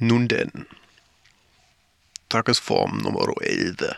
Nun 0.00 0.28
denn. 0.28 0.66
Tagesform 2.30 2.98
Nummer 2.98 3.28
11. 3.38 3.96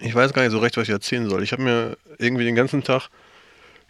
Ich 0.00 0.12
weiß 0.12 0.32
gar 0.32 0.42
nicht 0.42 0.50
so 0.50 0.58
recht, 0.58 0.76
was 0.76 0.88
ich 0.88 0.92
erzählen 0.92 1.30
soll. 1.30 1.44
Ich 1.44 1.52
habe 1.52 1.62
mir 1.62 1.96
irgendwie 2.18 2.44
den 2.44 2.56
ganzen 2.56 2.82
Tag 2.82 3.08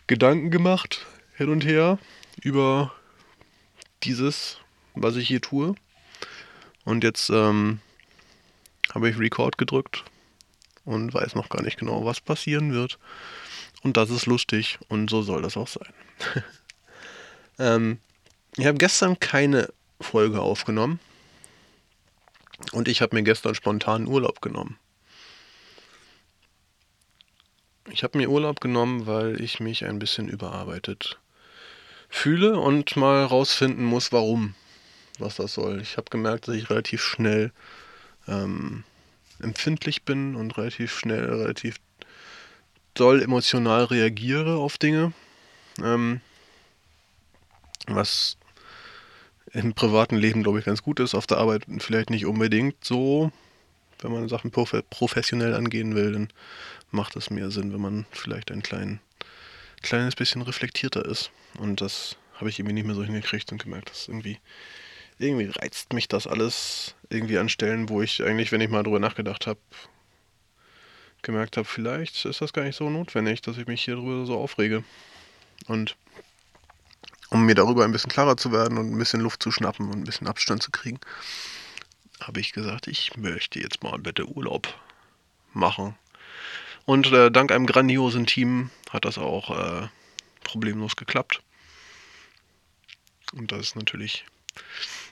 Gedanken 0.09 0.51
gemacht, 0.51 1.07
hin 1.37 1.49
und 1.49 1.65
her, 1.65 1.99
über 2.43 2.93
dieses, 4.03 4.59
was 4.95 5.17
ich 5.17 5.27
hier 5.27 5.41
tue. 5.41 5.75
Und 6.85 7.03
jetzt 7.03 7.31
ähm, 7.31 7.81
habe 8.93 9.09
ich 9.09 9.19
Record 9.19 9.57
gedrückt 9.57 10.05
und 10.85 11.15
weiß 11.15 11.35
noch 11.35 11.49
gar 11.49 11.63
nicht 11.63 11.79
genau, 11.79 12.05
was 12.05 12.21
passieren 12.21 12.75
wird. 12.75 12.99
Und 13.83 13.97
das 13.97 14.11
ist 14.11 14.27
lustig 14.27 14.79
und 14.89 15.09
so 15.09 15.23
soll 15.23 15.41
das 15.41 15.57
auch 15.57 15.69
sein. 15.69 15.95
ähm, 17.59 18.01
ich 18.57 18.67
habe 18.67 18.79
gestern 18.79 19.19
keine 19.21 19.69
Folge 20.01 20.41
aufgenommen 20.41 20.99
und 22.73 22.89
ich 22.89 23.01
habe 23.01 23.17
mir 23.17 23.23
gestern 23.23 23.55
spontan 23.55 24.07
Urlaub 24.07 24.41
genommen. 24.41 24.79
Ich 27.91 28.05
habe 28.05 28.19
mir 28.19 28.31
Urlaub 28.31 28.61
genommen, 28.61 29.07
weil 29.07 29.41
ich 29.41 29.61
mich 29.61 29.85
ein 29.85 29.99
bisschen 29.99 30.29
überarbeitet 30.29 31.19
fühle 32.09 32.59
und 32.59 32.97
mal 32.97 33.25
rausfinden 33.25 33.85
muss, 33.85 34.13
warum, 34.13 34.55
was 35.19 35.37
das 35.37 35.55
soll. 35.55 35.81
Ich 35.81 35.97
habe 35.97 36.11
gemerkt, 36.11 36.49
dass 36.49 36.55
ich 36.55 36.71
relativ 36.71 37.03
schnell 37.03 37.53
ähm, 38.29 38.85
empfindlich 39.41 40.05
bin 40.05 40.35
und 40.35 40.57
relativ 40.57 40.97
schnell, 40.97 41.25
relativ 41.25 41.77
doll 42.95 43.23
emotional 43.23 43.85
reagiere 43.85 44.57
auf 44.57 44.77
Dinge. 44.79 45.13
Ähm, 45.83 46.21
was 47.87 48.37
im 49.53 49.75
privaten 49.75 50.17
Leben, 50.17 50.43
glaube 50.43 50.59
ich, 50.59 50.65
ganz 50.65 50.83
gut 50.83 51.01
ist. 51.01 51.15
Auf 51.15 51.27
der 51.27 51.39
Arbeit 51.39 51.65
vielleicht 51.79 52.11
nicht 52.11 52.27
unbedingt 52.27 52.85
so. 52.85 53.33
Wenn 54.01 54.13
man 54.13 54.29
Sachen 54.29 54.51
professionell 54.51 55.55
angehen 55.55 55.95
will, 55.95 56.13
dann 56.13 56.29
macht 56.91 57.17
es 57.17 57.31
mehr 57.31 57.51
Sinn, 57.51 57.73
wenn 57.73 57.81
man 57.81 58.07
vielleicht 58.13 58.51
ein 58.51 58.63
klein, 58.63 59.01
kleines 59.83 60.17
bisschen 60.17 60.43
reflektierter 60.43 61.05
ist. 61.05 61.31
Und 61.59 61.81
das 61.81 62.17
habe 62.37 62.49
ich 62.49 62.59
irgendwie 62.59 62.75
nicht 62.75 62.87
mehr 62.87 62.95
so 62.95 63.05
hingekriegt 63.05 63.53
und 63.53 63.63
gemerkt, 63.63 63.91
dass 63.91 64.09
irgendwie, 64.09 64.39
irgendwie 65.19 65.47
reizt 65.47 65.93
mich 65.93 66.09
das 66.09 66.27
alles 66.27 66.95
irgendwie 67.11 67.39
an 67.39 67.51
Stellen, 67.51 67.91
wo 67.91 68.01
ich 68.01 68.23
eigentlich, 68.23 68.53
wenn 68.53 68.63
ich 68.63 68.71
mal 68.71 68.83
drüber 68.83 69.01
nachgedacht 69.01 69.47
habe, 69.47 69.61
gemerkt 71.23 71.59
habe, 71.59 71.67
vielleicht 71.67 72.25
ist 72.25 72.41
das 72.41 72.55
gar 72.55 72.65
nicht 72.65 72.77
so 72.77 72.89
notwendig, 72.89 73.43
dass 73.43 73.59
ich 73.59 73.67
mich 73.67 73.85
hier 73.85 73.97
drüber 73.97 74.25
so 74.25 74.39
aufrege. 74.39 74.83
Und 75.67 75.97
mir 77.51 77.57
darüber 77.57 77.85
ein 77.85 77.91
bisschen 77.91 78.13
klarer 78.13 78.37
zu 78.37 78.53
werden 78.53 78.79
und 78.79 78.93
ein 78.93 78.99
bisschen 78.99 79.21
Luft 79.21 79.43
zu 79.43 79.51
schnappen 79.51 79.89
und 79.89 79.99
ein 79.99 80.05
bisschen 80.05 80.29
Abstand 80.29 80.63
zu 80.63 80.71
kriegen, 80.71 81.01
habe 82.21 82.39
ich 82.39 82.53
gesagt, 82.53 82.87
ich 82.87 83.17
möchte 83.17 83.59
jetzt 83.59 83.83
mal 83.83 83.99
bitte 83.99 84.29
Urlaub 84.29 84.73
machen. 85.53 85.97
Und 86.87 87.11
äh, 87.13 87.31
dank 87.31 87.51
einem 87.51 87.67
grandiosen 87.67 88.27
Team 88.27 88.71
hat 88.91 89.05
das 89.05 89.19
auch 89.19 89.51
äh, 89.51 89.89
problemlos 90.45 90.95
geklappt. 90.95 91.43
Und 93.33 93.51
das 93.51 93.61
ist 93.61 93.77
natürlich, 93.77 94.25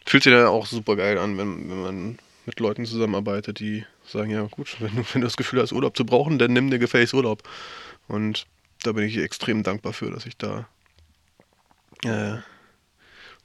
fühlt 0.07 0.23
sich 0.23 0.33
dann 0.33 0.47
auch 0.47 0.67
super 0.67 0.95
geil 0.95 1.19
an, 1.19 1.37
wenn, 1.39 1.69
wenn 1.69 1.83
man 1.83 2.19
mit 2.47 2.61
Leuten 2.61 2.87
zusammenarbeitet, 2.87 3.59
die 3.59 3.85
sagen, 4.07 4.31
ja 4.31 4.43
gut, 4.43 4.77
wenn 4.81 4.95
du, 4.95 5.05
wenn 5.13 5.23
du 5.23 5.27
das 5.27 5.37
Gefühl 5.37 5.61
hast, 5.61 5.73
Urlaub 5.73 5.97
zu 5.97 6.07
brauchen, 6.07 6.39
dann 6.39 6.53
nimm 6.53 6.71
dir 6.71 6.79
gefälligst 6.79 7.15
Urlaub. 7.15 7.43
Und 8.07 8.47
da 8.85 8.93
bin 8.93 9.03
ich 9.03 9.19
extrem 9.19 9.65
dankbar 9.65 9.93
für, 9.93 10.13
dass 10.13 10.25
ich 10.25 10.37
da 10.37 10.69
äh, 12.05 12.39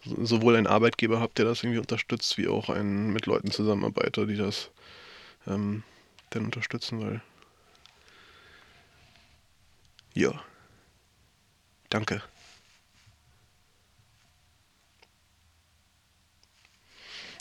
sowohl 0.03 0.55
einen 0.55 0.67
Arbeitgeber 0.67 1.19
habe, 1.19 1.33
der 1.35 1.45
das 1.45 1.63
irgendwie 1.63 1.79
unterstützt, 1.79 2.37
wie 2.37 2.47
auch 2.47 2.69
einen 2.69 3.13
mit 3.13 3.25
Leuten 3.25 3.51
zusammenarbeiter, 3.51 4.25
die 4.25 4.35
das 4.35 4.69
ähm, 5.47 5.83
dann 6.31 6.45
unterstützen, 6.45 7.01
weil 7.01 7.21
ja. 10.13 10.43
Danke. 11.89 12.21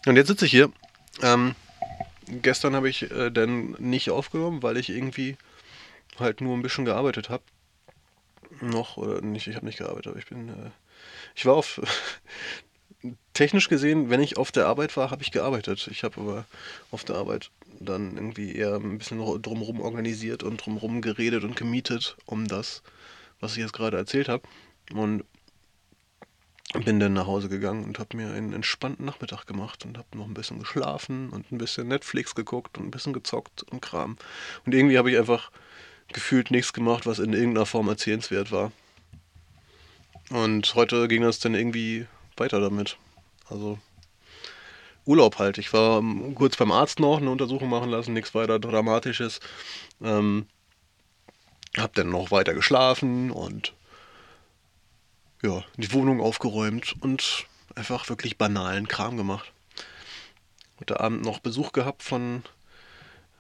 Und 0.07 0.17
jetzt 0.17 0.29
sitze 0.29 0.47
ich 0.47 0.51
hier. 0.51 0.73
Ähm, 1.23 1.55
gestern 2.27 2.75
habe 2.75 2.89
ich 2.89 3.11
äh, 3.11 3.31
dann 3.31 3.73
nicht 3.79 4.11
aufgenommen, 4.11 4.63
weil 4.63 4.77
ich 4.77 4.89
irgendwie 4.91 5.37
halt 6.19 6.41
nur 6.41 6.57
ein 6.57 6.63
bisschen 6.63 6.85
gearbeitet 6.85 7.31
habe. 7.31 7.43
Noch, 8.61 8.97
oder 8.97 9.21
nicht, 9.21 9.47
ich 9.47 9.57
habe 9.57 9.67
nicht 9.67 9.79
gearbeitet, 9.79 10.09
aber 10.09 10.19
ich 10.19 10.27
bin. 10.27 10.49
Äh, 10.49 10.71
ich 11.35 11.47
war 11.47 11.55
auf. 11.55 11.81
technisch 13.35 13.69
gesehen, 13.69 14.11
wenn 14.11 14.21
ich 14.21 14.37
auf 14.37 14.53
der 14.53 14.67
Arbeit 14.67 14.97
war, 14.97 15.11
habe 15.11 15.23
ich 15.23 15.33
gearbeitet. 15.33 15.89
Ich 15.91 16.05
habe 16.05 16.21
aber 16.21 16.45
auf 16.91 17.05
der 17.05 17.17
Arbeit 17.17 17.51
dann 17.81 18.17
irgendwie 18.17 18.55
eher 18.55 18.77
ein 18.77 18.99
bisschen 18.99 19.19
drumherum 19.43 19.81
organisiert 19.81 20.43
und 20.43 20.65
drumherum 20.65 21.01
geredet 21.01 21.45
und 21.45 21.57
gemietet 21.57 22.17
um 22.27 22.47
das, 22.47 22.83
was 23.41 23.53
ich 23.53 23.59
jetzt 23.59 23.73
gerade 23.73 23.97
erzählt 23.97 24.29
habe. 24.29 24.47
Und 24.93 25.25
bin 26.85 27.01
dann 27.01 27.13
nach 27.13 27.27
Hause 27.27 27.49
gegangen 27.49 27.85
und 27.85 27.99
habe 27.99 28.17
mir 28.17 28.33
einen 28.33 28.53
entspannten 28.53 29.05
Nachmittag 29.05 29.47
gemacht 29.47 29.85
und 29.85 29.99
habe 29.99 30.17
noch 30.17 30.27
ein 30.27 30.35
bisschen 30.35 30.59
geschlafen 30.59 31.29
und 31.31 31.53
ein 31.53 31.59
bisschen 31.59 31.89
Netflix 31.89 32.35
geguckt 32.35 32.79
und 32.79 32.87
ein 32.87 32.91
bisschen 32.91 33.13
gezockt 33.13 33.63
und 33.65 33.83
Kram. 33.83 34.17
Und 34.65 34.75
irgendwie 34.75 34.97
habe 34.97 35.11
ich 35.11 35.19
einfach 35.19 35.51
gefühlt 36.13 36.51
nichts 36.51 36.73
gemacht, 36.73 37.05
was 37.05 37.19
in 37.19 37.33
irgendeiner 37.33 37.67
Form 37.67 37.89
erzählenswert 37.89 38.53
war. 38.53 38.73
Und 40.31 40.75
heute 40.75 41.09
ging 41.09 41.23
das 41.23 41.39
dann 41.39 41.55
irgendwie 41.55 42.07
weiter 42.37 42.61
damit. 42.61 42.97
Also 43.49 43.79
Urlaub 45.05 45.39
halt. 45.39 45.59
Ich 45.59 45.73
war 45.73 45.99
ähm, 45.99 46.35
kurz 46.35 46.57
beim 46.57 46.73
Arzt 46.73 47.01
noch 47.01 47.19
eine 47.19 47.31
Untersuchung 47.31 47.69
machen 47.69 47.91
lassen, 47.91 48.13
nichts 48.13 48.35
weiter 48.35 48.59
Dramatisches. 48.59 49.41
Ähm, 50.01 50.47
hab 51.77 51.95
dann 51.95 52.11
noch 52.11 52.31
weiter 52.31 52.55
geschlafen 52.55 53.31
und 53.31 53.73
ja, 55.43 55.65
die 55.77 55.93
Wohnung 55.93 56.21
aufgeräumt 56.21 56.95
und 57.01 57.47
einfach 57.75 58.09
wirklich 58.09 58.39
banalen 58.39 58.87
Kram 58.87 59.17
gemacht. 59.17 59.53
Heute 60.79 61.01
Abend 61.01 61.25
noch 61.25 61.41
Besuch 61.41 61.73
gehabt 61.73 62.03
von 62.03 62.43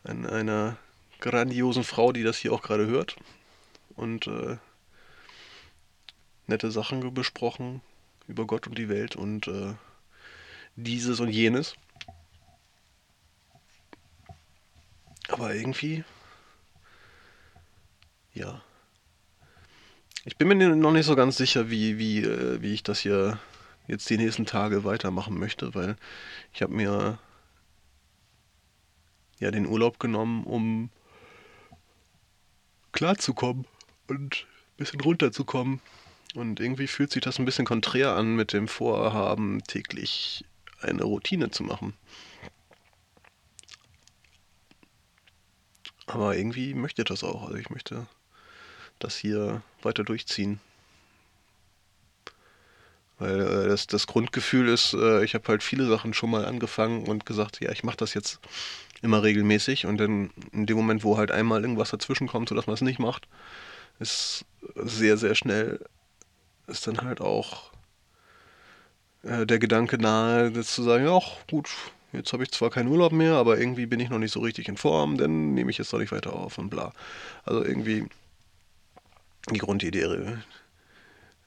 einer 0.05 0.77
grandiosen 1.21 1.85
Frau, 1.85 2.13
die 2.13 2.25
das 2.25 2.39
hier 2.39 2.53
auch 2.53 2.63
gerade 2.63 2.87
hört. 2.87 3.17
Und 3.95 4.27
äh, 4.27 4.57
nette 6.47 6.71
Sachen 6.71 7.15
besprochen 7.15 7.81
über 8.27 8.47
Gott 8.47 8.67
und 8.67 8.79
die 8.79 8.89
Welt 8.89 9.17
und 9.17 9.49
äh, 9.49 9.75
dieses 10.77 11.21
und 11.21 11.29
jenes. 11.29 11.75
Aber 15.29 15.55
irgendwie, 15.55 16.05
ja. 18.35 18.63
Ich 20.25 20.37
bin 20.37 20.49
mir 20.49 20.77
noch 20.77 20.93
nicht 20.93 21.07
so 21.07 21.17
ganz 21.17 21.37
sicher, 21.37 21.71
wie, 21.71 21.99
wie, 21.99 22.21
äh, 22.21 22.61
wie 22.63 22.75
ich 22.75 22.83
das 22.83 23.01
hier 23.01 23.39
jetzt 23.89 24.09
die 24.09 24.19
nächsten 24.19 24.47
Tage 24.47 24.85
weitermachen 24.85 25.39
möchte, 25.39 25.75
weil 25.75 25.97
ich 26.53 26.63
habe 26.63 26.73
mir 26.73 27.19
ja 29.39 29.51
den 29.51 29.67
Urlaub 29.67 29.99
genommen, 29.99 30.45
um 30.45 30.91
klarzukommen 32.93 33.67
und 34.07 34.47
ein 34.47 34.77
bisschen 34.77 35.01
runterzukommen. 35.01 35.81
Und 36.35 36.61
irgendwie 36.61 36.87
fühlt 36.87 37.13
sich 37.13 37.23
das 37.23 37.39
ein 37.39 37.45
bisschen 37.45 37.67
konträr 37.67 38.15
an 38.15 38.37
mit 38.37 38.53
dem 38.53 38.69
Vorhaben, 38.69 39.63
täglich 39.65 40.45
eine 40.81 41.05
Routine 41.05 41.51
zu 41.51 41.63
machen. 41.63 41.95
Aber 46.07 46.37
irgendwie 46.37 46.75
möchte 46.75 47.05
das 47.05 47.23
auch. 47.23 47.45
Also 47.45 47.57
ich 47.57 47.71
möchte 47.71 48.07
das 48.99 49.17
hier 49.17 49.63
weiter 49.83 50.05
durchziehen. 50.05 50.61
Weil 53.19 53.41
äh, 53.41 53.69
das, 53.69 53.87
das 53.87 54.07
Grundgefühl 54.07 54.69
ist, 54.69 54.95
äh, 54.95 55.25
ich 55.25 55.35
habe 55.35 55.47
halt 55.49 55.63
viele 55.63 55.87
Sachen 55.87 56.15
schon 56.15 56.31
mal 56.31 56.45
angefangen 56.45 57.07
und 57.07 57.27
gesagt, 57.27 57.61
ja, 57.61 57.71
ich 57.71 57.85
mache 57.85 57.97
das 57.99 58.15
jetzt 58.15 58.41
immer 59.01 59.23
regelmäßig. 59.23 59.87
Und 59.87 59.99
dann 59.99 60.31
in 60.53 60.67
dem 60.67 60.77
Moment, 60.77 61.05
wo 61.05 61.19
halt 61.19 61.31
einmal 61.31 61.63
irgendwas 61.63 61.91
dazwischen 61.91 62.27
kommt, 62.27 62.49
sodass 62.49 62.67
man 62.67 62.75
es 62.75 62.81
nicht 62.81 62.99
macht, 62.99 63.29
ist 64.01 64.45
sehr, 64.75 65.17
sehr 65.17 65.35
schnell, 65.35 65.85
ist 66.67 66.87
dann 66.87 67.03
halt 67.03 67.21
auch 67.21 67.73
äh, 69.23 69.47
der 69.47 69.59
Gedanke 69.59 69.99
nahe, 69.99 70.53
zu 70.63 70.83
sagen, 70.83 71.05
ja, 71.07 71.21
gut, 71.51 71.71
jetzt 72.13 72.33
habe 72.33 72.43
ich 72.43 72.51
zwar 72.51 72.71
keinen 72.71 72.89
Urlaub 72.89 73.13
mehr, 73.13 73.35
aber 73.35 73.59
irgendwie 73.59 73.87
bin 73.87 74.01
ich 74.01 74.11
noch 74.11 74.19
nicht 74.19 74.33
so 74.33 74.41
richtig 74.41 74.69
in 74.69 74.77
Form, 74.77 75.17
dann 75.19 75.55
nehme 75.55 75.71
ich 75.71 75.79
jetzt 75.79 75.93
doch 75.93 75.99
nicht 75.99 76.13
weiter 76.13 76.35
auf 76.35 76.59
und 76.59 76.71
bla. 76.71 76.93
Also 77.45 77.65
irgendwie 77.65 78.07
die 79.51 79.59
Grundidee 79.59 80.39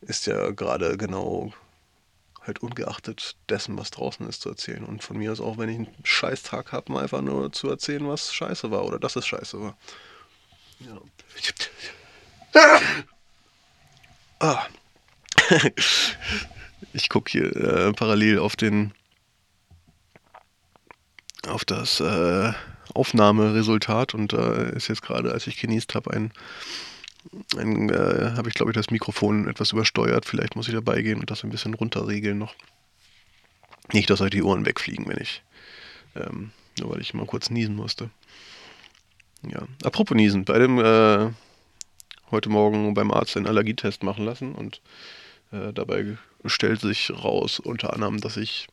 ist 0.02 0.28
ja 0.28 0.52
gerade 0.52 0.98
genau 0.98 1.54
halt 2.42 2.60
ungeachtet 2.60 3.36
dessen, 3.50 3.78
was 3.78 3.92
draußen 3.92 4.28
ist, 4.28 4.42
zu 4.42 4.50
erzählen. 4.50 4.84
Und 4.84 5.04
von 5.04 5.18
mir 5.18 5.32
aus 5.32 5.42
auch, 5.42 5.58
wenn 5.58 5.70
ich 5.70 5.78
einen 5.78 5.96
Scheißtag 6.04 6.72
habe, 6.72 6.92
mal 6.92 7.04
einfach 7.04 7.22
nur 7.22 7.52
zu 7.52 7.70
erzählen, 7.70 8.08
was 8.08 8.34
scheiße 8.34 8.70
war 8.72 8.86
oder 8.86 9.00
dass 9.00 9.16
es 9.16 9.26
scheiße 9.26 9.60
war. 9.60 9.78
Ja. 10.80 11.02
Ah. 14.40 14.66
Ich 16.94 17.10
gucke 17.10 17.30
hier 17.30 17.56
äh, 17.56 17.94
parallel 17.94 18.40
auf 18.40 18.56
den 18.56 18.94
auf 21.46 21.66
das 21.66 22.00
äh, 22.00 22.54
Aufnahmeresultat 22.94 24.14
und 24.14 24.34
da 24.34 24.54
äh, 24.54 24.76
ist 24.76 24.88
jetzt 24.88 25.02
gerade, 25.02 25.32
als 25.32 25.46
ich 25.48 25.60
genießt 25.60 25.94
habe, 25.94 26.12
ein, 26.12 26.32
ein 27.58 27.90
äh, 27.90 28.32
habe 28.36 28.48
ich 28.48 28.56
glaube 28.56 28.72
ich 28.72 28.76
das 28.76 28.92
Mikrofon 28.92 29.48
etwas 29.48 29.74
übersteuert. 29.74 30.26
Vielleicht 30.26 30.56
muss 30.56 30.68
ich 30.68 30.74
dabei 30.74 31.02
gehen 31.02 31.20
und 31.20 31.30
das 31.30 31.44
ein 31.44 31.50
bisschen 31.50 31.74
runterregeln 31.74 32.38
noch. 32.38 32.56
Nicht, 33.92 34.10
dass 34.10 34.22
euch 34.22 34.32
die 34.32 34.44
Ohren 34.44 34.66
wegfliegen, 34.66 35.08
wenn 35.08 35.22
ich, 35.22 35.44
ähm, 36.16 36.52
nur 36.80 36.92
weil 36.92 37.02
ich 37.02 37.14
mal 37.14 37.26
kurz 37.26 37.50
niesen 37.50 37.76
musste. 37.76 38.10
Ja, 39.44 39.68
apropos 39.84 40.16
niesen, 40.16 40.46
bei 40.46 40.58
dem 40.58 40.80
äh, 40.80 41.32
heute 42.32 42.50
Morgen 42.50 42.94
beim 42.94 43.12
Arzt 43.12 43.38
einen 43.38 43.48
Allergietest 43.48 44.02
machen 44.02 44.26
lassen 44.26 44.56
und 44.56 44.82
äh, 45.56 45.74
dabei 45.74 46.18
stellt 46.46 46.82
sich 46.82 47.12
raus 47.12 47.60
unter 47.60 47.94
anderem, 47.94 48.20
dass 48.20 48.38
ich, 48.38 48.68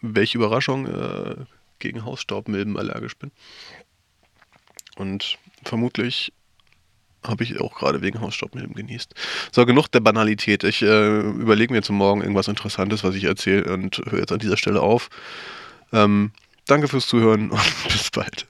welche 0.00 0.38
Überraschung, 0.38 0.86
äh, 0.86 1.36
gegen 1.78 2.04
Hausstaubmilben 2.04 2.76
allergisch 2.76 3.16
bin. 3.16 3.30
Und 4.96 5.38
vermutlich 5.64 6.32
habe 7.26 7.44
ich 7.44 7.60
auch 7.60 7.74
gerade 7.74 8.02
wegen 8.02 8.20
Hausstaubmilben 8.20 8.74
genießt. 8.74 9.14
So, 9.52 9.66
genug 9.66 9.88
der 9.88 10.00
Banalität. 10.00 10.64
Ich 10.64 10.82
äh, 10.82 11.20
überlege 11.20 11.72
mir 11.72 11.82
zum 11.82 11.96
Morgen 11.96 12.22
irgendwas 12.22 12.48
Interessantes, 12.48 13.04
was 13.04 13.14
ich 13.14 13.24
erzähle 13.24 13.72
und 13.72 13.98
höre 14.06 14.20
jetzt 14.20 14.32
an 14.32 14.38
dieser 14.38 14.56
Stelle 14.56 14.80
auf. 14.80 15.10
Ähm, 15.92 16.32
danke 16.66 16.88
fürs 16.88 17.06
Zuhören 17.06 17.50
und 17.50 17.88
bis 17.88 18.10
bald. 18.10 18.46